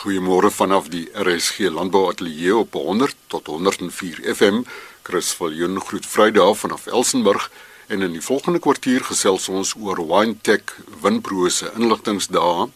Goeiemôre 0.00 0.48
vanaf 0.48 0.86
die 0.88 1.10
RSG 1.12 1.66
Landbou 1.68 2.06
Ateljee 2.08 2.54
op 2.56 2.72
100 2.72 3.16
tot 3.28 3.50
104 3.52 4.22
FM. 4.32 4.62
Chris 5.04 5.34
Viljoen 5.36 5.76
groet 5.80 6.06
Vrydag 6.08 6.54
vanaf 6.56 6.86
Elsenburg 6.86 7.50
en 7.92 8.06
in 8.06 8.14
die 8.16 8.22
volgende 8.24 8.62
kwartier 8.64 9.04
gesels 9.04 9.50
ons 9.52 9.74
oor 9.76 10.00
Winetech 10.00 10.72
Winprose 11.02 11.68
inligtingsdae, 11.76 12.70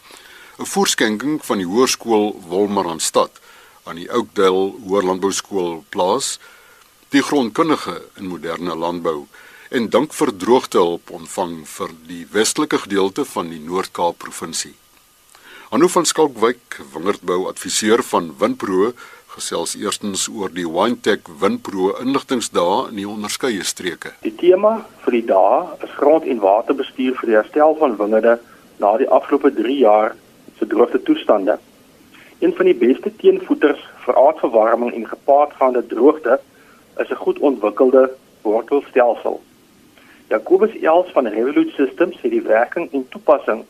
'n 0.59 0.69
voorskenking 0.75 1.41
van 1.41 1.57
die 1.57 1.65
Hoërskool 1.65 2.45
Wolmaranstad 2.45 3.41
aan 3.89 3.95
die 3.95 4.09
Oakdale 4.13 4.77
Hoërlandbouskool 4.85 5.83
plaas, 5.89 6.37
die 7.09 7.25
grondkundige 7.25 8.05
in 8.21 8.27
moderne 8.27 8.75
landbou 8.75 9.25
en 9.69 9.89
dank 9.89 10.13
vir 10.13 10.37
droogtehulp 10.37 11.09
ontvang 11.09 11.67
vir 11.67 11.89
die 12.07 12.27
westelike 12.31 12.77
gedeelte 12.77 13.25
van 13.25 13.49
die 13.49 13.59
Noord-Kaap 13.59 14.17
provinsie. 14.17 14.75
Anu 15.73 15.87
van 15.89 16.05
Skalkwyk, 16.05 16.75
wingerdbou 16.93 17.47
adviseur 17.49 18.03
van 18.05 18.27
Winpro, 18.37 18.91
gesels 19.33 19.71
eerstens 19.73 20.27
oor 20.29 20.51
die 20.53 20.67
Winetech 20.69 21.25
Winpro 21.41 21.95
inligtingsdae 22.03 22.91
in 22.91 22.99
die 22.99 23.07
onderskeie 23.09 23.65
streke. 23.65 24.11
Die 24.21 24.35
tema 24.37 24.75
vir 25.01 25.17
die 25.17 25.23
dae 25.31 25.63
is 25.87 25.97
grond- 25.97 26.29
en 26.29 26.43
waterbestuur 26.43 27.17
vir 27.17 27.31
die 27.31 27.37
herstel 27.39 27.73
van 27.81 27.97
wingerde 27.97 28.37
na 28.77 28.93
die 29.01 29.09
afgelope 29.09 29.49
3 29.57 29.79
jaar 29.79 30.15
se 30.59 30.69
droogte 30.69 31.01
toestande. 31.01 31.57
Een 32.45 32.53
van 32.53 32.69
die 32.69 32.77
beste 32.85 33.09
teenvoeters 33.17 33.81
vir 34.05 34.21
aardverwarming 34.21 34.93
en 34.93 35.09
gepaardgaande 35.17 35.87
droogte 35.89 36.39
is 37.01 37.09
'n 37.09 37.23
goed 37.25 37.39
ontwikkelde 37.39 38.11
wortelstelsel. 38.43 39.41
Jacobus 40.29 40.77
Els 40.81 41.09
van 41.11 41.27
Revolut 41.27 41.73
Systems 41.73 42.21
het 42.21 42.31
die 42.31 42.45
werking 42.45 42.93
en 42.93 43.09
toepassing 43.09 43.65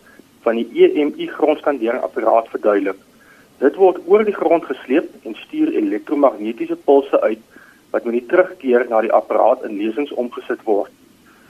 van 0.45 0.59
die 0.61 0.85
EMI 0.85 1.27
grondskanderingapparaat 1.33 2.49
verduidelik. 2.53 3.01
Dit 3.63 3.77
word 3.81 4.01
oor 4.05 4.23
die 4.27 4.35
grond 4.35 4.65
gesleep 4.69 5.09
en 5.25 5.37
stuur 5.39 5.71
elektromagnetiese 5.73 6.77
pulse 6.87 7.21
uit 7.21 7.41
wat 7.93 8.05
met 8.05 8.17
die 8.19 8.27
terugkeer 8.29 8.85
na 8.89 9.01
die 9.01 9.13
apparaat 9.15 9.63
in 9.65 9.77
lesings 9.79 10.13
omgesit 10.13 10.61
word. 10.67 10.91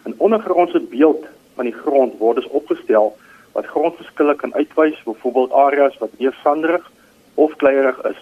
'n 0.05 0.15
Ondergrondse 0.17 0.79
beeld 0.79 1.25
van 1.55 1.65
die 1.65 1.75
grond 1.75 2.19
word 2.19 2.39
dus 2.39 2.53
opgestel 2.59 3.15
wat 3.55 3.71
grondverskille 3.73 4.35
kan 4.35 4.53
uitwys, 4.53 5.03
byvoorbeeld 5.03 5.51
areas 5.51 5.97
wat 5.97 6.15
meer 6.19 6.35
sanderig 6.43 6.91
of 7.35 7.55
kleierig 7.55 7.99
is. 8.03 8.21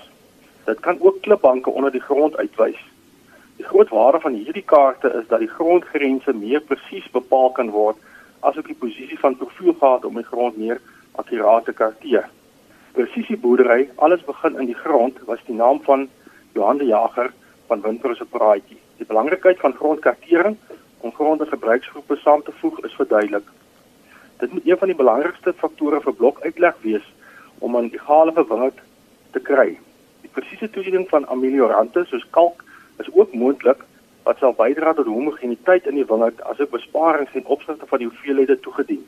Dit 0.66 0.80
kan 0.80 0.98
ook 1.00 1.22
klipbanke 1.22 1.70
onder 1.70 1.92
die 1.92 2.02
grond 2.02 2.38
uitwys. 2.38 2.80
Die 3.58 3.66
groot 3.66 3.90
waarde 3.90 4.20
van 4.20 4.34
hierdie 4.34 4.66
kaarte 4.66 5.14
is 5.22 5.28
dat 5.28 5.40
die 5.40 5.54
grondgrense 5.58 6.34
meer 6.34 6.62
presies 6.62 7.10
bepaal 7.12 7.52
kan 7.52 7.70
word 7.70 7.98
asook 8.50 8.68
die 8.68 8.80
posisie 8.80 9.20
van 9.20 9.38
profielgate 9.40 10.08
om 10.08 10.20
die 10.20 10.28
grond 10.28 10.58
meer 10.58 10.82
akkuraat 11.22 11.66
te 11.66 11.74
karteer. 11.74 12.28
Presisieboerdery, 12.94 13.90
alles 13.96 14.24
begin 14.28 14.60
in 14.60 14.70
die 14.70 14.78
grond, 14.78 15.20
was 15.30 15.42
die 15.48 15.56
naam 15.56 15.82
van 15.88 16.08
Johan 16.54 16.78
de 16.78 16.86
Jager 16.86 17.32
van 17.68 17.82
Windbro 17.82 18.14
se 18.14 18.26
praatjie. 18.26 18.78
Die 18.98 19.08
belangrikheid 19.10 19.60
van 19.60 19.74
grondkartering 19.74 20.58
om 21.00 21.14
gronde 21.14 21.46
gebruiksgroepe 21.46 22.16
saam 22.22 22.44
te 22.44 22.54
voeg 22.60 22.80
is 22.88 22.96
verduidelik. 23.00 23.48
Dit 24.44 24.54
moet 24.54 24.68
een 24.68 24.78
van 24.78 24.92
die 24.92 25.00
belangrikste 25.00 25.54
faktore 25.58 26.02
vir 26.02 26.16
blokuitleg 26.20 26.78
wees 26.82 27.08
om 27.60 27.78
'n 27.78 27.92
egale 27.94 28.34
verwingerd 28.34 28.80
te 29.32 29.40
kry. 29.40 29.80
Die 30.22 30.30
presiese 30.30 30.70
toediening 30.70 31.10
van 31.10 31.28
ameliorante 31.28 32.06
soos 32.06 32.28
kalk 32.30 32.64
is 33.00 33.10
ook 33.14 33.34
moontlik 33.34 33.84
wat 34.24 34.38
sal 34.40 34.54
bydra 34.58 34.94
tot 34.94 35.06
homogeniteit 35.06 35.88
in 35.88 36.00
die 36.00 36.08
wingerd 36.08 36.42
asook 36.48 36.72
besparings 36.72 37.32
ten 37.32 37.46
opsigte 37.46 37.88
van 37.88 38.00
die 38.00 38.08
hoeveelhede 38.08 38.60
toegedien. 38.60 39.04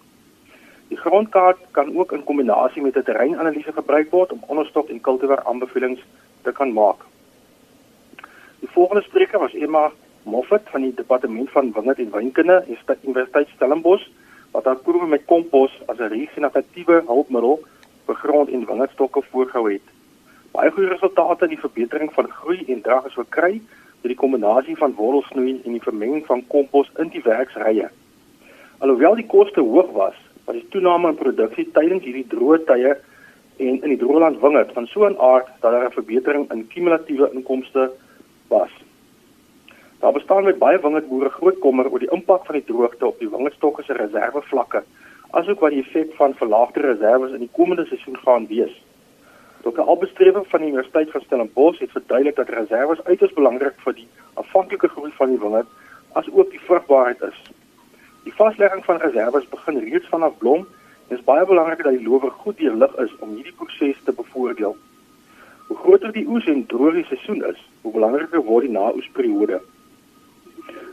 Die 0.88 0.98
grondkaart 0.98 1.62
kan 1.72 1.98
ook 1.98 2.12
in 2.12 2.24
kombinasie 2.24 2.82
met 2.82 2.98
'n 2.98 3.04
terreinanalise 3.04 3.74
gebruik 3.74 4.12
word 4.12 4.32
om 4.32 4.44
onderstok 4.48 4.90
en 4.90 5.02
kultivar 5.02 5.44
aanbevelings 5.44 6.02
te 6.42 6.52
kan 6.52 6.74
maak. 6.74 7.02
Die 8.60 8.70
volgende 8.70 9.04
spreker 9.04 9.40
was 9.40 9.54
Emma 9.54 9.92
Moffat 10.24 10.62
van 10.66 10.82
die 10.82 10.94
departement 10.94 11.50
van 11.50 11.72
wingerd 11.72 12.00
en 12.00 12.12
wynkunde 12.12 12.64
in 12.68 12.78
die 12.86 12.96
Universiteit 13.02 13.48
Stellenbosch 13.48 14.08
wat 14.52 14.66
haar 14.66 14.76
proewe 14.76 15.08
met 15.08 15.26
kompos 15.26 15.82
as 15.86 15.98
'n 15.98 16.14
regeneratiewe 16.14 17.04
hulpmiddel 17.06 17.60
vir 18.06 18.16
grond- 18.16 18.50
en 18.50 18.66
wingerdstokke 18.66 19.22
voorgehou 19.32 19.72
het. 19.72 19.88
Baie 20.52 20.72
goeie 20.72 20.90
resultate 20.90 21.44
in 21.44 21.50
die 21.50 21.60
verbetering 21.60 22.14
van 22.14 22.30
groei 22.30 22.64
en 22.68 22.82
drag 22.82 23.06
is 23.06 23.14
verkry 23.14 23.62
deur 24.06 24.14
die 24.14 24.22
kombinasie 24.22 24.76
van 24.78 24.94
wortelsnoei 24.94 25.62
en 25.66 25.74
die 25.74 25.82
vermenging 25.82 26.26
van 26.30 26.44
kompos 26.54 26.92
in 27.02 27.10
die 27.10 27.24
werksrye. 27.26 27.90
Alhoewel 28.86 29.18
die 29.18 29.26
koste 29.26 29.64
hoog 29.66 29.90
was, 29.98 30.18
was 30.46 30.60
die 30.60 30.68
toename 30.70 31.10
in 31.10 31.18
produksie 31.18 31.66
tydens 31.74 32.06
hierdie 32.06 32.28
droë 32.30 32.62
tye 32.70 32.92
en 33.66 33.80
in 33.82 33.90
die 33.90 33.98
droëland 33.98 34.38
wingerd 34.44 34.74
van 34.78 34.86
so 34.92 35.08
'n 35.08 35.18
aard 35.18 35.50
dat 35.62 35.72
daar 35.72 35.88
'n 35.88 35.98
verbetering 35.98 36.52
in 36.52 36.68
kumulatiewe 36.68 37.32
inkomste 37.34 37.92
was. 38.50 38.70
Daar 40.00 40.14
bestaan 40.14 40.44
met 40.44 40.60
baie 40.60 40.80
wingerdboere 40.80 41.30
groot 41.30 41.60
kommer 41.60 41.90
oor 41.90 42.00
die 42.00 42.12
impak 42.12 42.46
van 42.46 42.56
die 42.56 42.66
droogte 42.66 43.08
op 43.08 43.20
die 43.20 43.30
wingerdstokke 43.30 43.84
se 43.84 43.94
reservevlakke, 43.94 44.84
asook 45.32 45.60
wat 45.60 45.72
die 45.72 45.82
effek 45.82 46.14
van 46.14 46.34
verlaagde 46.34 46.80
reserve 46.80 47.34
in 47.34 47.40
die 47.40 47.56
komende 47.58 47.86
seisoen 47.86 48.18
gaan 48.18 48.48
wees. 48.48 48.85
Dr. 49.66 49.82
Albestrewe 49.82 50.44
van 50.46 50.60
die 50.60 50.68
Universiteit 50.68 51.12
van 51.12 51.22
Stellenbosch 51.22 51.80
het 51.80 51.92
verduidelik 51.92 52.36
dat 52.36 52.50
reserve 52.50 53.04
uiters 53.04 53.34
belangrik 53.34 53.80
vir 53.82 53.94
die 53.98 54.08
afhanklike 54.34 54.88
groei 54.88 55.12
van 55.12 55.30
die 55.30 55.40
wingerd 55.42 55.70
as 56.20 56.28
ook 56.32 56.50
die 56.52 56.60
vrugbaarheid 56.68 57.22
is. 57.26 57.40
Die 58.28 58.34
vaslegging 58.34 58.84
van 58.86 59.00
reserve 59.02 59.42
begin 59.50 59.80
reeds 59.88 60.12
vanaf 60.12 60.36
blom 60.38 60.68
en 61.08 61.16
is 61.18 61.24
baie 61.30 61.46
belangrik 61.50 61.82
dat 61.84 61.98
die 61.98 62.08
lower 62.08 62.32
goed 62.44 62.58
deurlig 62.62 62.94
is 63.04 63.16
om 63.26 63.32
hierdie 63.34 63.56
proses 63.62 64.04
te 64.04 64.14
bevoordeel. 64.20 64.76
Hoe 65.68 65.78
groter 65.78 66.14
die 66.14 66.28
oes 66.28 66.46
en 66.54 66.62
droër 66.66 67.00
die 67.00 67.06
seisoen 67.10 67.42
is, 67.50 67.64
hoe 67.82 67.94
belangriker 67.96 68.44
word 68.50 68.68
die 68.68 68.76
naoesperiode. 68.76 69.62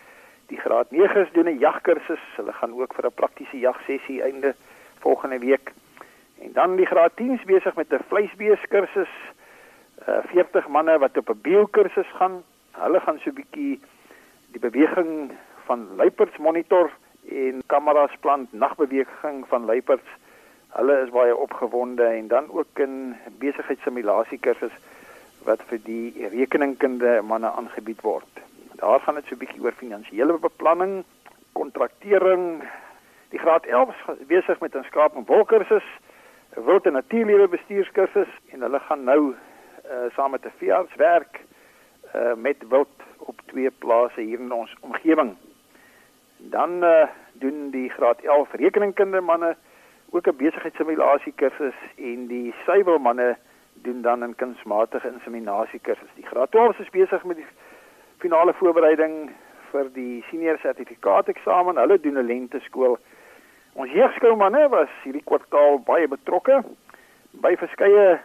die 0.52 0.60
graad 0.60 0.92
9's 0.92 1.32
doen 1.32 1.48
'n 1.48 1.58
jagkursus. 1.58 2.24
Hulle 2.36 2.52
gaan 2.52 2.72
ook 2.80 2.94
vir 2.94 3.06
'n 3.06 3.20
praktiese 3.20 3.58
jagsessie 3.58 4.22
einde 4.22 4.54
volgende 5.00 5.38
week. 5.38 5.72
En 6.44 6.52
dan 6.52 6.76
die 6.76 6.86
graad 6.86 7.12
10's 7.20 7.44
besig 7.44 7.74
met 7.74 7.92
'n 7.92 8.04
vleisbeeskursus. 8.08 9.12
Uh 10.08 10.18
40 10.24 10.68
manne 10.68 10.98
wat 10.98 11.16
op 11.16 11.28
'n 11.28 11.40
biokursus 11.42 12.10
gaan. 12.18 12.42
Hulle 12.70 13.00
gaan 13.00 13.18
so 13.18 13.30
'n 13.30 13.34
bietjie 13.40 13.80
die 14.52 14.60
beweging 14.60 15.30
van 15.64 15.88
luiperds 15.96 16.36
monitor 16.36 16.90
en 17.28 17.62
kameras 17.66 18.16
plant 18.20 18.52
nagbeweging 18.52 19.48
van 19.48 19.64
luiperds 19.64 20.10
Hulle 20.72 21.02
is 21.04 21.10
baie 21.12 21.36
opgewonde 21.36 22.04
en 22.04 22.28
dan 22.28 22.46
ook 22.50 22.78
in 22.80 23.16
besigheidsimulasie 23.38 24.38
kursus 24.40 24.72
wat 25.44 25.60
vir 25.68 25.80
die 25.84 26.28
rekeningkunde 26.32 27.18
manne 27.28 27.50
aangebied 27.50 28.00
word. 28.00 28.40
Daar 28.82 29.00
gaan 29.00 29.14
dit 29.14 29.26
so 29.26 29.34
'n 29.34 29.38
bietjie 29.38 29.62
oor 29.62 29.72
finansiële 29.72 30.38
beplanning, 30.38 31.04
kontraktering. 31.52 32.62
Die 33.28 33.38
graad 33.38 33.66
11 33.66 34.08
is 34.18 34.26
besig 34.26 34.60
met 34.60 34.74
'n 34.74 34.82
skaap 34.82 35.14
en 35.16 35.24
wol 35.24 35.44
kursus, 35.44 35.88
'n 36.56 36.64
wild 36.64 36.86
en 36.86 36.92
natuurlewe 36.92 37.48
bestuurskursus 37.48 38.28
en 38.50 38.60
hulle 38.60 38.78
gaan 38.78 39.04
nou 39.04 39.22
uh, 39.30 40.10
saam 40.14 40.30
met 40.30 40.44
'n 40.44 40.58
veearts 40.58 40.94
werk 40.94 41.40
uh, 42.14 42.34
met 42.34 42.56
wild 42.68 42.96
op 43.18 43.40
twee 43.46 43.70
plase 43.70 44.20
hier 44.20 44.40
in 44.40 44.52
ons 44.52 44.76
omgewing. 44.80 45.36
Dan 46.36 46.84
uh, 46.84 47.06
doen 47.32 47.70
die 47.70 47.90
graad 47.90 48.20
11 48.20 48.52
rekeningkunde 48.52 49.20
manne 49.20 49.56
ook 50.10 50.26
'n 50.26 50.36
besigheidsimulasie 50.36 51.32
kursus 51.32 51.78
en 51.96 52.26
die 52.26 52.54
suiwelmanne 52.64 53.36
doen 53.74 54.02
dan 54.02 54.24
'n 54.24 54.34
kunsmatige 54.34 55.08
inseminasie 55.08 55.80
kursus. 55.80 56.14
Die 56.14 56.26
graad 56.26 56.50
12 56.50 56.78
is 56.78 56.90
besig 56.90 57.24
met 57.24 57.36
die 57.36 57.46
finale 58.22 58.54
voorbereiding 58.54 59.30
vir 59.72 59.88
die 59.96 60.22
senior 60.30 60.58
sertifikaat 60.62 61.28
eksamen. 61.32 61.80
Hulle 61.80 61.98
doen 62.00 62.18
'n 62.18 62.26
lente 62.26 62.60
skool. 62.60 62.98
Ons 63.74 63.90
jeugskoumanne 63.90 64.68
was 64.68 64.88
hierdie 65.02 65.24
kwartaal 65.24 65.80
baie 65.86 66.08
betrokke 66.08 66.62
by 67.44 67.56
verskeie 67.56 68.20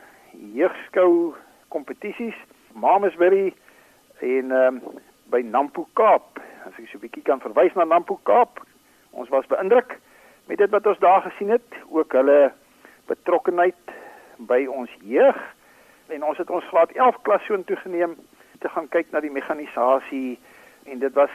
jeugskou 0.53 1.33
kompetisies. 1.73 2.35
Mamasbury 2.73 3.53
en 4.19 4.51
um, 4.51 4.81
by 5.31 5.41
Nampo 5.41 5.87
Kaap. 5.93 6.39
As 6.65 6.77
ek 6.77 6.87
so 6.91 6.97
'n 6.97 7.01
bietjie 7.05 7.23
kan 7.23 7.41
verwys 7.41 7.73
na 7.75 7.83
Nampo 7.83 8.19
Kaap. 8.23 8.59
Ons 9.11 9.29
was 9.29 9.47
beïndruk 9.47 9.97
met 10.47 10.57
dit 10.57 10.69
wat 10.69 10.85
ons 10.87 10.99
daar 10.99 11.21
gesien 11.21 11.49
het, 11.49 11.69
ook 11.89 12.11
hulle 12.11 12.51
betrokkenheid 13.07 13.83
by 14.37 14.65
ons 14.65 14.91
jeug. 15.01 15.37
En 16.07 16.23
ons 16.23 16.37
het 16.37 16.49
ons 16.49 16.63
graad 16.63 16.91
11 16.91 17.21
klas 17.21 17.45
so 17.45 17.53
intoe 17.53 17.75
geneem 17.75 18.15
te 18.59 18.69
gaan 18.69 18.89
kyk 18.89 19.11
na 19.11 19.19
die 19.19 19.31
mekanisasie 19.31 20.39
en 20.85 20.99
dit 20.99 21.13
was 21.13 21.33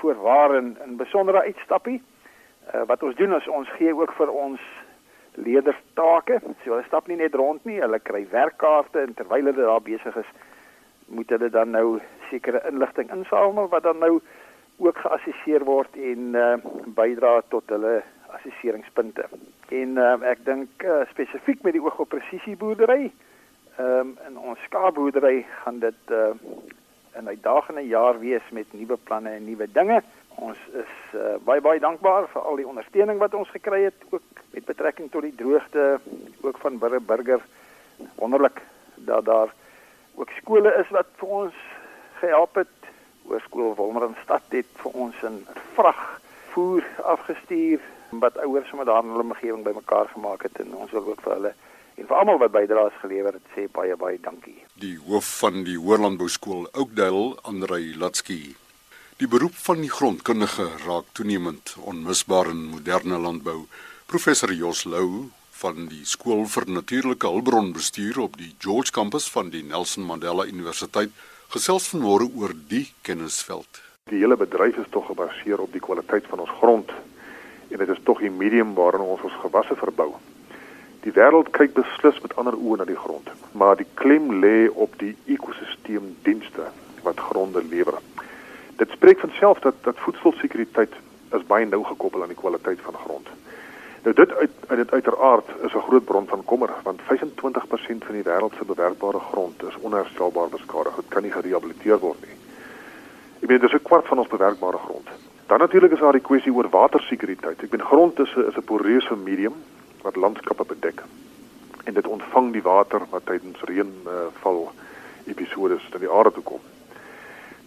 voorwaar 0.00 0.62
'n 0.62 0.76
'n 0.86 0.96
besondere 0.96 1.42
uitstappie. 1.42 2.02
Uh, 2.74 2.82
wat 2.86 3.02
ons 3.02 3.16
doen 3.16 3.34
is 3.34 3.48
ons 3.48 3.68
gee 3.68 3.94
ook 3.94 4.12
vir 4.12 4.30
ons 4.30 4.60
leerders 5.34 5.82
take. 5.94 6.40
So 6.64 6.70
hulle 6.70 6.84
stap 6.86 7.06
nie 7.06 7.16
net 7.16 7.34
rond 7.34 7.64
nie, 7.64 7.80
hulle 7.80 7.98
kry 7.98 8.26
werkkaarte 8.30 9.00
en 9.00 9.14
terwyl 9.14 9.44
hulle 9.44 9.66
daar 9.66 9.82
besig 9.82 10.16
is, 10.16 10.30
moet 11.06 11.30
hulle 11.30 11.50
dan 11.50 11.70
nou 11.70 12.00
sekere 12.30 12.62
inligting 12.70 13.10
insamel 13.10 13.68
wat 13.68 13.82
dan 13.82 13.98
nou 13.98 14.20
ook 14.80 14.98
geassesseer 14.98 15.64
word 15.64 15.96
en 15.96 16.34
uh, 16.34 16.54
bydra 16.96 17.40
tot 17.48 17.68
hulle 17.68 18.00
assesseringspunte. 18.38 19.26
En 19.68 19.98
uh, 19.98 20.14
ek 20.30 20.44
dink 20.46 20.84
uh, 20.84 21.02
spesifiek 21.10 21.62
met 21.66 21.76
die 21.76 21.82
oog 21.82 21.98
op 22.00 22.08
presisieboerdery, 22.14 23.10
ehm 23.80 23.98
um, 23.98 24.16
in 24.28 24.38
ons 24.38 24.58
skaapboerdery 24.66 25.46
gaan 25.62 25.78
dit 25.78 26.00
uh, 26.10 26.34
'n 27.20 27.28
uitdagende 27.28 27.86
jaar 27.86 28.18
wees 28.18 28.46
met 28.50 28.72
nuwe 28.72 28.96
planne 28.96 29.30
en 29.30 29.44
nuwe 29.44 29.66
dinge. 29.72 30.02
Ons 30.34 30.58
is 30.72 30.94
uh, 31.14 31.20
baie 31.44 31.60
baie 31.60 31.80
dankbaar 31.80 32.28
vir 32.32 32.42
al 32.42 32.56
die 32.56 32.66
ondersteuning 32.66 33.18
wat 33.18 33.34
ons 33.34 33.48
gekry 33.48 33.82
het 33.82 34.04
ook 34.10 34.22
met 34.50 34.64
betrekking 34.64 35.10
tot 35.10 35.22
die 35.22 35.34
droogte 35.34 36.00
ook 36.40 36.58
van 36.58 36.78
Burger 36.78 37.02
Burger. 37.02 37.40
Wonderlik 38.14 38.60
dat 38.94 39.24
daar 39.24 39.54
ook 40.14 40.30
skole 40.30 40.74
is 40.82 40.88
wat 40.88 41.08
vir 41.16 41.28
ons 41.28 41.54
gehelp 42.20 42.54
het. 42.54 42.76
Hoërskool 43.22 43.74
Wolmaranstad 43.74 44.42
het 44.48 44.70
vir 44.82 44.92
ons 44.92 45.16
'n 45.22 45.46
vrag 45.74 46.20
voer 46.52 46.84
afgestuur 47.02 47.80
wat 48.10 48.38
ouers 48.38 48.68
sommer 48.68 48.86
daar 48.86 49.02
in 49.02 49.10
hulle 49.10 49.28
omgewing 49.30 49.62
bymekaar 49.62 50.08
gemaak 50.08 50.42
het 50.42 50.60
en 50.60 50.74
ons 50.74 50.90
wil 50.90 51.06
ook 51.06 51.20
vir 51.20 51.32
hulle 51.32 51.54
en 52.00 52.08
vir 52.08 52.16
almal 52.16 52.38
wat 52.40 52.54
bydraes 52.54 52.96
gelewer 53.02 53.36
het 53.36 53.52
sê 53.54 53.66
baie 53.68 53.96
baie 54.00 54.16
dankie. 54.24 54.56
Die 54.80 54.96
hoof 55.04 55.28
van 55.42 55.60
die 55.66 55.76
Hoërlandbou 55.76 56.28
skool 56.32 56.64
Oakdale, 56.72 57.36
Andrei 57.44 57.92
Latsky. 58.00 58.54
Die 59.20 59.28
beroep 59.28 59.56
van 59.66 59.82
die 59.84 59.92
grondkundige 59.92 60.64
raak 60.86 61.10
toenemend 61.12 61.74
onmisbaar 61.84 62.48
in 62.54 62.62
moderne 62.72 63.18
landbou. 63.20 63.66
Professor 64.08 64.52
Jos 64.52 64.86
Lou 64.88 65.28
van 65.60 65.90
die 65.90 66.06
skool 66.08 66.46
vir 66.48 66.70
natuurlike 66.72 67.28
hulpbronbestuur 67.28 68.22
op 68.24 68.40
die 68.40 68.54
George 68.64 68.96
kampus 68.96 69.28
van 69.28 69.52
die 69.52 69.60
Nelson 69.62 70.08
Mandela 70.08 70.48
Universiteit 70.48 71.12
gesels 71.52 71.90
vanmôre 71.92 72.30
oor 72.32 72.56
die 72.72 72.86
kennisveld. 73.04 73.82
Die 74.08 74.22
hele 74.24 74.40
bedryf 74.40 74.80
is 74.80 74.88
tog 74.90 75.10
gebaseer 75.12 75.60
op 75.60 75.76
die 75.76 75.84
kwaliteit 75.84 76.24
van 76.32 76.46
ons 76.46 76.56
grond 76.62 76.96
en 77.68 77.78
dit 77.78 77.92
is 77.92 78.02
tog 78.08 78.24
die 78.24 78.32
medium 78.32 78.72
waarin 78.74 79.04
ons 79.04 79.28
ons 79.28 79.36
gewasse 79.44 79.76
verbou. 79.76 80.14
Die 81.00 81.12
wêreld 81.16 81.48
kyk 81.56 81.72
beslis 81.72 82.18
met 82.20 82.34
ander 82.36 82.56
oë 82.60 82.76
na 82.76 82.84
die 82.84 82.98
grond, 82.98 83.28
maar 83.56 83.76
die 83.76 83.88
klem 83.94 84.34
lê 84.42 84.68
op 84.68 84.98
die 85.00 85.14
ekosisteemdienste 85.32 86.66
wat 87.06 87.22
gronde 87.30 87.62
lewer. 87.64 87.96
Dit 88.76 88.92
spreek 88.92 89.22
van 89.24 89.32
self 89.38 89.62
dat 89.64 89.78
dat 89.86 90.02
voedselsekuriteit 90.04 90.92
is 91.36 91.46
baie 91.48 91.66
nou 91.66 91.80
gekoppel 91.84 92.22
aan 92.22 92.34
die 92.34 92.42
kwaliteit 92.42 92.82
van 92.84 92.98
grond. 93.04 93.32
Nou 94.04 94.14
dit 94.16 94.32
uit 94.32 94.76
dit 94.82 94.92
uiteraard 94.92 95.48
is 95.62 95.74
'n 95.74 95.86
groot 95.88 96.04
bron 96.04 96.26
van 96.26 96.44
kommer 96.44 96.70
want 96.82 97.00
25% 97.00 98.04
van 98.04 98.14
die 98.14 98.28
wêreld 98.28 98.54
se 98.58 98.64
bewerkbare 98.64 99.20
grond 99.32 99.62
is 99.62 99.80
onherstelbaar 99.80 100.48
beskadig. 100.48 100.94
Dit 100.94 101.08
kan 101.08 101.22
nie 101.22 101.32
gerehabiliteer 101.32 101.98
word 101.98 102.20
nie. 102.20 102.36
Ek 103.40 103.48
meen 103.48 103.60
dis 103.60 103.72
'n 103.72 103.82
kwart 103.82 104.06
van 104.06 104.18
ons 104.18 104.28
bewerkbare 104.28 104.78
grond. 104.78 105.08
Dan 105.46 105.58
natuurlik 105.58 105.92
is 105.92 105.98
daar 105.98 106.12
die 106.12 106.28
kwessie 106.30 106.52
oor 106.52 106.68
watersekuriteit. 106.68 107.62
Ek 107.62 107.70
bedoel 107.70 107.86
grond 107.86 108.18
is 108.18 108.36
'n 108.36 108.48
is 108.48 108.56
'n 108.56 108.64
poreuse 108.64 109.16
medium 109.16 109.54
wat 110.02 110.16
landskappe 110.16 110.64
bedek. 110.64 111.02
En 111.84 111.94
dit 111.94 112.06
ontvang 112.06 112.52
die 112.52 112.62
water 112.62 113.00
wat 113.10 113.26
tydens 113.26 113.60
reënval 113.60 114.60
uh, 114.62 114.70
episodes 115.24 115.88
in 115.92 116.04
die 116.04 116.10
aarde 116.10 116.32
toe 116.32 116.42
kom. 116.42 116.60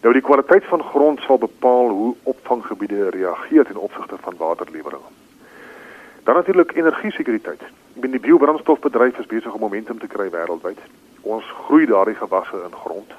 Nou 0.04 0.12
die 0.12 0.22
kwaliteit 0.22 0.64
van 0.64 0.82
grond 0.82 1.20
sal 1.20 1.38
bepaal 1.38 1.88
hoe 1.88 2.14
opvanggebiede 2.22 3.08
reageer 3.10 3.64
ten 3.64 3.76
opsigte 3.76 4.16
van 4.20 4.36
waterlewering. 4.36 5.02
Dan 6.24 6.34
natuurlik 6.34 6.74
energiesekuriteit. 6.76 7.62
Ek 7.62 8.00
bedoel 8.00 8.18
die 8.18 8.26
biobrandstofbedryf 8.26 9.18
is 9.18 9.26
besig 9.26 9.52
om 9.52 9.60
momentum 9.60 9.98
te 9.98 10.06
kry 10.06 10.28
wêreldwyd. 10.30 10.80
Ons 11.20 11.44
groei 11.64 11.86
daardie 11.86 12.18
gewasse 12.20 12.60
in 12.66 12.76
grond. 12.84 13.12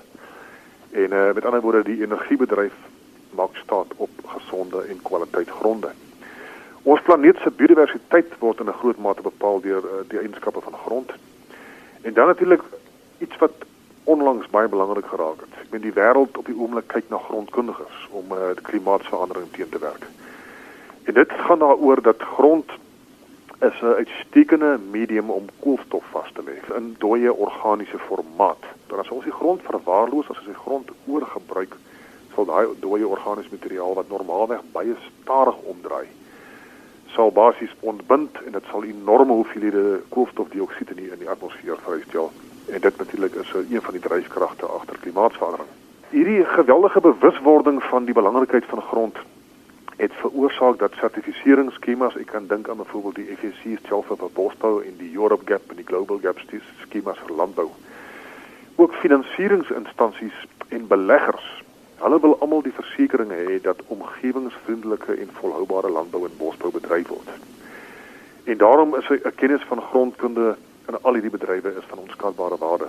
En 0.91 1.13
uh, 1.13 1.31
met 1.33 1.45
ander 1.45 1.61
woorde 1.61 1.83
die 1.83 2.01
energiebedryf 2.01 2.73
maak 3.35 3.55
staat 3.55 3.93
op 3.95 4.09
gesonde 4.25 4.85
en 4.89 5.01
kwaliteit 5.01 5.49
gronde. 5.49 5.91
Ons 6.85 7.01
planeet 7.01 7.39
se 7.41 7.49
biodiversiteit 7.49 8.33
word 8.39 8.59
in 8.61 8.67
'n 8.69 8.79
groot 8.79 8.97
mate 9.01 9.21
bepaal 9.25 9.59
deur 9.61 9.83
uh, 9.83 10.01
die 10.07 10.19
eienskappe 10.19 10.61
van 10.61 10.73
grond. 10.85 11.11
En 12.01 12.13
dan 12.13 12.27
natuurlik 12.27 12.61
iets 13.17 13.37
wat 13.37 13.53
onlangs 14.03 14.49
baie 14.49 14.67
belangrik 14.67 15.05
geraak 15.05 15.39
het. 15.39 15.53
Ek 15.61 15.71
meen 15.71 15.81
die 15.81 15.93
wêreld 15.93 16.37
op 16.37 16.45
die 16.45 16.57
oomblik 16.57 16.87
kyk 16.87 17.09
na 17.09 17.17
grondkundiges 17.17 18.07
om 18.11 18.25
uh, 18.31 18.51
die 18.53 18.61
klimaatsverandering 18.69 19.47
teen 19.51 19.69
te 19.69 19.79
werk. 19.81 20.05
En 21.09 21.13
dit 21.13 21.31
gaan 21.47 21.59
daaroor 21.59 22.01
dat 22.01 22.21
grond 22.21 22.69
is 23.59 23.81
'n 23.81 23.97
uitstekende 24.01 24.77
medium 24.91 25.29
om 25.29 25.49
koolstof 25.59 26.05
vas 26.11 26.29
te 26.33 26.43
lê 26.45 26.75
in 26.77 26.95
dooie 26.99 27.33
organiese 27.33 27.97
formaat. 27.97 28.61
Dan 28.87 28.99
as 28.99 29.09
ons 29.09 29.23
die 29.23 29.37
grond 29.39 29.61
verwaarloos, 29.61 30.29
as 30.29 30.37
ons 30.37 30.53
die 30.53 30.63
grond 30.65 30.91
oorgebruik, 31.05 31.73
sal 32.35 32.45
daai 32.45 32.67
dooie 32.79 33.07
organiese 33.07 33.49
materiaal 33.51 33.93
wat 33.93 34.09
normaalweg 34.09 34.61
baie 34.71 34.95
stadig 35.23 35.57
omdraai 35.73 36.07
sal 37.15 37.31
basies 37.31 37.73
ontbind 37.79 38.37
en 38.45 38.51
dit 38.51 38.67
sal 38.71 38.83
enorme 38.83 39.33
hoeveelhede 39.33 40.01
koolstofdioksied 40.09 40.91
in 40.93 40.99
die, 41.01 41.11
in 41.11 41.21
die 41.23 41.29
atmosfeer 41.29 41.79
vrystel 41.87 42.31
en 42.71 42.81
dit 42.81 42.97
natuurlik 42.97 43.35
is 43.41 43.53
een 43.55 43.81
van 43.81 43.93
die 43.97 44.01
dryfkragte 44.01 44.65
agter 44.65 44.97
klimaatsverandering. 44.99 45.69
Hierdie 46.09 46.45
geweldige 46.45 47.01
bewuswording 47.01 47.83
van 47.83 48.05
die 48.05 48.13
belangrikheid 48.13 48.65
van 48.65 48.81
grond 48.81 49.17
het 49.95 50.11
veroorsaak 50.19 50.79
dat 50.79 50.93
sertifiseringsskemas, 50.99 52.17
ek 52.19 52.27
kan 52.33 52.47
dink 52.47 52.69
aan 52.69 52.81
byvoorbeeld 52.81 53.15
die 53.15 53.35
FSC 53.37 53.77
self 53.87 54.09
vir 54.11 54.31
bosbou 54.33 54.81
en 54.83 54.97
die 54.99 55.13
Europe 55.15 55.47
Gap 55.47 55.69
en 55.71 55.79
die 55.79 55.87
Global 55.87 56.19
Gap 56.21 56.41
skemas 56.83 57.21
vir 57.23 57.35
landbou. 57.35 57.69
Ook 58.75 58.93
finansieringsinstansies 58.99 60.41
en 60.67 60.87
beleggers 60.87 61.47
Hulle 61.97 62.19
wil 62.19 62.37
almal 62.39 62.61
die 62.61 62.75
versekeringe 62.75 63.35
hê 63.35 63.61
dat 63.61 63.81
omgewingsvriendelike 63.87 65.13
en 65.13 65.29
volhoubare 65.39 65.89
landbou 65.89 66.25
en 66.25 66.37
bosbou 66.37 66.71
bedryf 66.71 67.07
word. 67.07 67.29
En 68.43 68.57
daarom 68.57 68.95
is 68.95 69.09
'n 69.09 69.35
kennis 69.35 69.63
van 69.67 69.81
grondkunde 69.81 70.55
in 70.87 71.01
al 71.01 71.13
hierdie 71.13 71.37
bedrywe 71.37 71.75
is 71.77 71.87
van 71.87 71.97
onskatbare 71.97 72.57
waarde. 72.57 72.87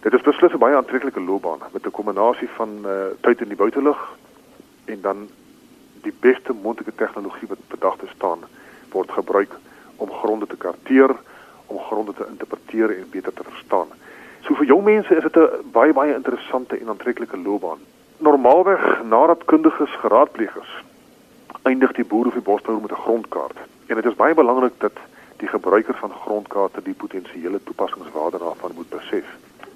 Dit 0.00 0.12
is 0.12 0.22
beslis 0.22 0.52
'n 0.52 0.58
baie 0.58 0.76
aantreklike 0.76 1.20
loopbaan 1.20 1.60
met 1.72 1.86
'n 1.86 1.90
kombinasie 1.90 2.48
van 2.48 2.70
uh, 2.84 2.92
tyd 3.20 3.40
in 3.40 3.48
die 3.48 3.56
buitelug 3.56 4.16
en 4.84 5.00
dan 5.00 5.28
die 6.02 6.14
beste 6.20 6.52
moontlike 6.52 6.94
tegnologie 6.94 7.48
wat 7.48 7.68
bedag 7.68 7.96
te 7.96 8.06
staan 8.14 8.38
word 8.90 9.10
gebruik 9.10 9.52
om 9.96 10.10
gronde 10.10 10.46
te 10.46 10.56
karteer, 10.56 11.16
om 11.66 11.78
gronde 11.78 12.12
te 12.14 12.26
interpreteer 12.28 12.98
en 12.98 13.10
beter 13.10 13.32
te 13.32 13.42
verstaan. 13.42 13.88
So 14.46 14.54
vir 14.54 14.68
jong 14.70 14.84
mense 14.84 15.14
is 15.16 15.22
dit 15.22 15.36
'n 15.36 15.70
baie 15.72 15.92
baie 15.92 16.14
interessante 16.14 16.78
en 16.78 16.88
aantreklike 16.88 17.36
loopbaan. 17.36 17.80
Normaalweg 18.18 19.02
nadat 19.02 19.44
kundiges 19.44 19.90
geraadpleeg 20.02 20.56
is, 20.56 20.72
eindig 21.62 21.92
die 21.92 22.04
boer 22.04 22.26
of 22.26 22.32
die 22.32 22.42
bosbouer 22.42 22.80
met 22.80 22.92
'n 22.92 23.04
grondkaart. 23.06 23.58
En 23.86 23.94
dit 23.94 24.04
is 24.04 24.14
baie 24.14 24.34
belangrik 24.34 24.72
dat 24.78 24.96
die 25.36 25.48
gebruiker 25.48 25.94
van 25.94 26.10
grondkaarte 26.10 26.82
die 26.82 26.94
potensiële 26.94 27.60
toepassingswaarde 27.64 28.38
daarvan 28.38 28.70
moet 28.74 28.88
besef. 28.88 29.26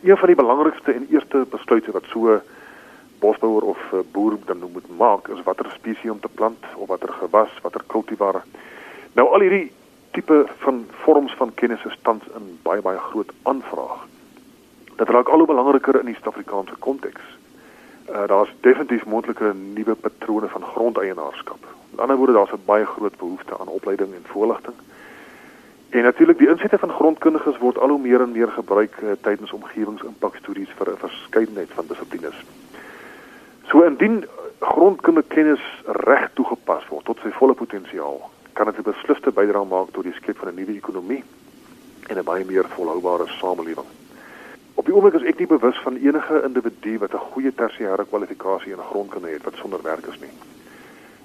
Een 0.02 0.16
van 0.16 0.26
die 0.26 0.36
belangrikste 0.36 0.92
en 0.92 1.06
eerste 1.10 1.46
besluite 1.50 1.92
wat 1.92 2.04
so 2.04 2.40
bosbouer 3.18 3.62
of 3.62 3.78
uh, 3.92 3.98
boer 4.12 4.38
dan 4.44 4.58
moet 4.72 4.96
maak 4.96 5.28
is 5.28 5.42
watter 5.42 5.70
spesies 5.70 6.10
om 6.10 6.20
te 6.20 6.28
plant 6.28 6.64
of 6.76 6.88
watter 6.88 7.12
gewas, 7.12 7.50
watter 7.62 7.82
kultivar. 7.86 8.42
Nou 9.12 9.28
al 9.28 9.40
hierdie 9.40 9.72
tipe 10.10 10.46
van 10.58 10.86
vorms 10.90 11.34
van 11.34 11.54
kennis 11.54 11.84
is 11.84 11.98
tans 12.02 12.24
in 12.34 12.58
baie 12.62 12.80
baie 12.80 12.98
groot 12.98 13.32
aanvraag. 13.42 14.09
Dit 15.00 15.08
raak 15.08 15.28
al 15.28 15.38
hoe 15.38 15.46
belangriker 15.46 15.96
in 15.98 16.10
die 16.10 16.14
Suid-Afrikaanse 16.14 16.74
konteks. 16.78 17.20
Uh, 18.10 18.26
daar's 18.26 18.50
definitief 18.60 19.06
moontlike 19.08 19.54
nuwe 19.54 19.94
patrone 19.94 20.48
van 20.48 20.62
grondeienaarskap. 20.62 21.58
Met 21.90 22.00
ander 22.00 22.16
woorde, 22.16 22.32
daar's 22.32 22.52
'n 22.52 22.64
baie 22.64 22.84
groot 22.84 23.16
behoefte 23.16 23.58
aan 23.58 23.68
opleiding 23.68 24.12
en 24.14 24.24
voorligting. 24.24 24.74
En 25.90 26.02
natuurlik 26.02 26.38
die 26.38 26.48
insette 26.48 26.78
van 26.78 26.90
grondkundiges 26.90 27.58
word 27.58 27.78
al 27.78 27.88
hoe 27.88 27.98
meer 27.98 28.20
en 28.20 28.32
meer 28.32 28.48
gebruik 28.48 28.96
uh, 29.02 29.10
tydens 29.20 29.52
omgewingsimpakstudies 29.52 30.74
vir 30.76 30.90
'n 30.90 30.96
verskeidenheid 30.96 31.70
van 31.70 31.86
dissiplines. 31.86 32.44
So 33.62 33.82
indien 33.82 34.24
grondkundige 34.58 35.28
kennis 35.28 35.82
reg 35.86 36.30
toegepas 36.32 36.88
word 36.88 37.04
tot 37.04 37.18
sy 37.22 37.30
volle 37.30 37.54
potensiaal, 37.54 38.30
kan 38.52 38.66
dit 38.66 38.76
'n 38.76 38.90
besliste 38.92 39.32
bydrae 39.32 39.64
maak 39.64 39.88
tot 39.90 40.04
die 40.04 40.18
skep 40.20 40.38
van 40.38 40.48
'n 40.48 40.54
nuwe 40.54 40.76
ekonomie 40.76 41.24
en 42.06 42.18
'n 42.18 42.24
baie 42.24 42.44
meer 42.44 42.68
volhoubare 42.68 43.26
samelewing. 43.26 43.99
Die 44.90 44.96
oomblik 44.98 45.20
is 45.20 45.26
ek 45.30 45.38
nie 45.38 45.46
bewus 45.46 45.76
van 45.84 46.00
enige 46.02 46.40
individu 46.42 46.96
wat 46.98 47.12
'n 47.14 47.26
goeie 47.32 47.50
tersiêre 47.54 48.04
kwalifikasie 48.10 48.72
in 48.72 48.86
grondkunde 48.90 49.28
het 49.30 49.44
wat 49.46 49.54
sonder 49.54 49.82
werk 49.82 50.06
is 50.06 50.18
nie. 50.20 50.32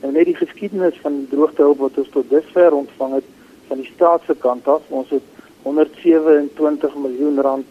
Nou 0.00 0.12
net 0.12 0.24
die 0.24 0.36
geskiedenis 0.36 0.98
van 1.00 1.18
die 1.18 1.28
droogtehulp 1.28 1.78
wat 1.78 1.98
ons 2.02 2.10
tot 2.12 2.30
dusver 2.30 2.74
ontvang 2.74 3.14
het 3.14 3.28
van 3.66 3.80
die 3.82 3.90
staat 3.94 4.22
se 4.26 4.34
kant 4.38 4.68
af. 4.68 4.82
Ons 4.88 5.10
het 5.10 5.22
127 5.62 6.96
miljoen 6.96 7.40
rand 7.40 7.66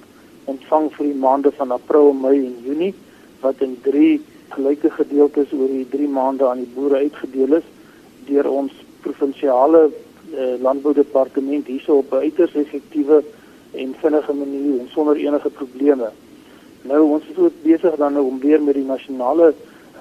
ontvang 0.45 0.89
vir 0.93 1.05
die 1.05 1.19
maande 1.19 1.51
van 1.57 1.71
April, 1.71 2.13
Mei 2.13 2.37
en 2.45 2.57
Junie 2.65 2.93
wat 3.41 3.61
in 3.65 3.77
3 3.81 4.21
gelyke 4.55 4.89
gedeeltes 4.97 5.53
oor 5.53 5.69
die 5.69 5.87
3 5.93 6.09
maande 6.09 6.47
aan 6.49 6.63
die 6.63 6.73
boere 6.73 7.01
uitgedeel 7.05 7.59
is 7.59 7.69
deur 8.27 8.49
ons 8.49 8.73
provinsiale 9.05 9.85
uh, 9.87 10.53
landboudepartement 10.61 11.67
hierso 11.69 12.01
op 12.01 12.13
'n 12.13 12.25
uiters 12.27 12.55
effektiewe 12.55 13.23
en 13.71 13.95
vinnige 14.01 14.33
manier 14.33 14.79
en 14.79 14.89
sonder 14.89 15.15
enige 15.15 15.49
probleme. 15.49 16.09
Nou 16.87 17.01
ons 17.15 17.23
is 17.31 17.37
ook 17.37 17.63
besig 17.63 17.95
dan 17.95 18.13
nou 18.13 18.25
om 18.25 18.39
weer 18.39 18.61
met 18.61 18.77
die 18.77 18.85
nasionale 18.85 19.53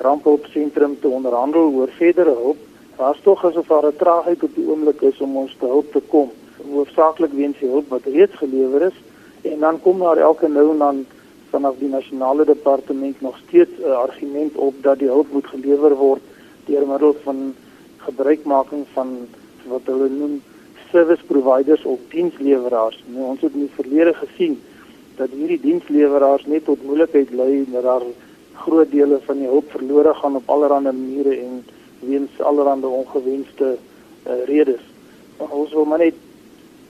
rampehulpsentrum 0.04 0.98
te 1.00 1.08
onderhandel 1.08 1.70
oor 1.72 1.92
verdere 1.96 2.34
hulp. 2.40 2.60
Daar's 2.96 3.20
tog 3.22 3.44
asof 3.44 3.66
daar 3.66 3.86
'n 3.86 3.96
traagheid 3.96 4.42
op 4.42 4.54
die 4.54 4.68
oomblik 4.68 5.00
is 5.00 5.20
om 5.20 5.36
ons 5.36 5.56
te 5.58 5.66
help 5.66 5.92
te 5.92 6.02
kom, 6.08 6.30
hoofsaaklik 6.72 7.32
weens 7.32 7.58
die 7.58 7.68
hulp 7.68 7.88
wat 7.88 8.04
reeds 8.04 8.36
gelewer 8.36 8.82
is 8.82 8.98
en 9.42 9.58
dan 9.58 9.80
kom 9.80 9.98
daar 9.98 10.16
elke 10.16 10.48
nou 10.48 10.70
en 10.70 10.78
dan 10.78 11.06
vanaf 11.50 11.74
die 11.78 11.88
nasionale 11.88 12.44
departement 12.44 13.20
nog 13.20 13.36
steeds 13.46 13.70
'n 13.78 13.90
argument 14.06 14.54
op 14.54 14.74
dat 14.82 14.98
die 14.98 15.08
hulp 15.08 15.32
moet 15.32 15.46
gelewer 15.46 15.94
word 15.94 16.22
deur 16.66 16.86
middel 16.86 17.16
van 17.22 17.54
gebruikmaking 17.96 18.86
van 18.92 19.08
wat 19.66 19.80
hulle 19.84 20.08
noem 20.08 20.42
service 20.90 21.24
providers 21.24 21.84
of 21.84 21.98
diensleweraars. 22.08 23.04
Nou, 23.06 23.24
ons 23.24 23.40
het 23.40 23.52
in 23.52 23.60
die 23.60 23.76
verlede 23.80 24.14
gesien 24.14 24.62
dat 25.16 25.30
hierdie 25.30 25.60
diensleweraars 25.60 26.46
net 26.46 26.64
tot 26.64 26.82
moeilikheid 26.82 27.30
lei 27.30 27.64
en 27.64 27.72
dat 27.72 27.82
daar 27.82 28.06
groot 28.64 28.90
dele 28.90 29.20
van 29.24 29.38
die 29.38 29.46
hulp 29.46 29.70
verlore 29.70 30.14
gaan 30.14 30.36
op 30.36 30.48
allerlei 30.48 30.82
maniere 30.82 31.36
en 31.36 31.64
weens 31.98 32.40
allerlei 32.40 32.84
ongewenste 32.84 33.76
uh, 34.26 34.44
redes. 34.44 34.80
Maar 35.38 35.50
ons 35.50 35.72
wil 35.72 35.84
maar 35.84 35.98
net 35.98 36.14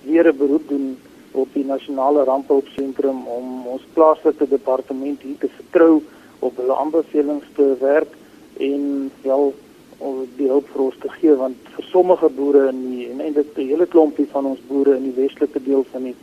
weer 0.04 0.28
'n 0.28 0.36
beroep 0.36 0.68
doen 0.68 0.96
op 1.30 1.48
die 1.52 1.64
nasionale 1.64 2.24
rampehulpsentrum 2.24 3.26
om 3.26 3.66
ons 3.66 3.82
plaaslike 3.92 4.48
departement 4.48 5.22
hier 5.22 5.38
te 5.38 5.48
vertrou 5.56 6.02
op 6.38 6.56
hulle 6.56 6.76
aanbevelings 6.76 7.46
te 7.54 7.76
werk 7.80 8.12
en 8.58 9.10
wel 9.22 9.54
om 9.98 10.28
die 10.36 10.48
hulp 10.48 10.68
vir 10.72 10.82
ons 10.84 10.98
te 11.00 11.08
gee 11.08 11.34
want 11.40 11.56
vir 11.76 11.84
sommige 11.90 12.28
boere 12.36 12.68
in 12.68 12.80
die 12.90 13.08
en 13.10 13.20
eintlik 13.20 13.56
'n 13.56 13.68
hele 13.72 13.86
klompie 13.86 14.28
van 14.30 14.46
ons 14.52 14.60
boere 14.68 14.96
in 14.96 15.02
die 15.02 15.18
westelike 15.22 15.62
deel 15.62 15.84
van 15.92 16.02
die 16.02 16.16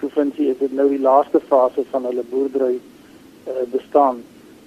provinsie 0.00 0.50
is 0.52 0.58
dit 0.58 0.72
nou 0.72 0.88
die 0.88 1.02
laaste 1.02 1.40
fase 1.50 1.84
van 1.92 2.08
hulle 2.08 2.24
boerdery 2.30 2.76
uh, 2.78 3.64
bestaan 3.72 4.22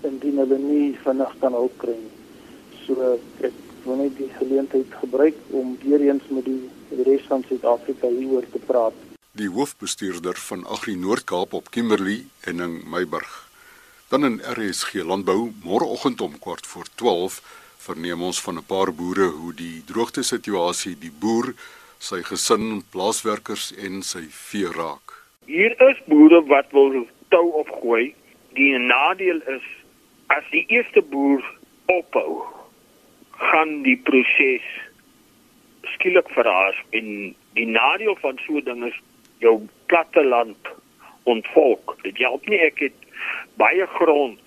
indien 0.08 0.42
hulle 0.42 0.58
nie 0.58 0.88
vinnig 1.04 1.36
kan 1.42 1.54
hulp 1.58 1.78
kry 1.82 1.96
nie. 1.98 2.16
So 2.86 3.18
ek 3.46 3.54
wil 3.86 4.02
net 4.02 4.18
die 4.18 4.30
geleentheid 4.38 4.90
gebruik 5.02 5.38
om 5.58 5.78
weer 5.84 6.02
eens 6.08 6.26
met 6.30 6.46
die, 6.46 6.70
die 6.90 7.06
res 7.08 7.24
van 7.30 7.46
Suid-Afrika 7.48 8.10
hieroor 8.10 8.48
te 8.54 8.62
praat. 8.66 8.98
Die 9.38 9.50
hoofbestuurder 9.50 10.38
van 10.50 10.66
Agri 10.68 10.98
Noord-Kaap 11.00 11.54
op 11.54 11.72
Kimberley 11.72 12.26
en 12.50 12.60
in 12.60 12.82
Meiburg. 12.90 13.48
Dan 14.12 14.26
in 14.28 14.42
RSG 14.44 15.06
Landbou 15.08 15.54
môreoggend 15.64 16.22
om 16.22 16.36
kwart 16.40 16.68
voor 16.68 16.90
12 16.96 17.40
verneem 17.82 18.22
ons 18.22 18.42
van 18.42 18.58
'n 18.58 18.66
paar 18.66 18.94
boere 18.94 19.30
hoe 19.42 19.54
die 19.54 19.84
droogte 19.86 20.24
situasie 20.24 20.96
die 21.00 21.14
boer, 21.20 21.54
sy 22.00 22.22
gesin, 22.24 22.84
plaaswerkers 22.90 23.72
en 23.78 24.04
sy 24.04 24.28
vee 24.30 24.68
raak. 24.68 25.21
Hier 25.46 25.74
is 25.90 25.98
boere 26.06 26.44
wat 26.46 26.70
wil 26.72 27.08
tou 27.34 27.48
opgooi. 27.64 28.14
Die 28.54 28.78
nadeel 28.78 29.42
is 29.50 29.66
as 30.28 30.46
die 30.52 30.64
eerste 30.70 31.02
boer 31.02 31.42
ophou, 31.90 32.44
gaan 33.50 33.82
die 33.84 33.98
proses 33.98 34.68
skielik 35.96 36.30
verhaas 36.36 36.78
en 36.98 37.34
die 37.58 37.68
nadeel 37.68 38.16
van 38.22 38.38
so 38.46 38.62
'n 38.62 38.66
ding 38.70 38.86
is 38.86 39.02
jou 39.40 39.68
platte 39.86 40.24
land 40.24 40.74
ontvolk. 41.24 41.98
Dit 42.04 42.18
help 42.18 42.46
nie 42.46 42.62
ek 42.62 42.80
het 42.80 42.98
baie 43.58 43.88
grond 43.98 44.40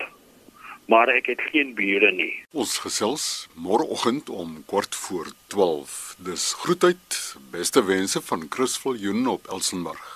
maar 0.87 1.07
ek 1.07 1.25
het 1.25 1.41
geen 1.51 1.73
bure 1.73 2.11
nie. 2.11 2.33
Ons 2.51 2.77
gesels 2.77 3.47
môreoggend 3.53 4.29
om 4.29 4.63
kwart 4.65 4.95
voor 4.95 5.31
12. 5.47 6.15
Dis 6.17 6.53
groetheid, 6.53 7.35
beste 7.51 7.83
wense 7.83 8.21
van 8.21 8.45
Chris 8.49 8.77
Viljoen 8.77 9.27
op 9.27 9.47
Elsenburg. 9.47 10.14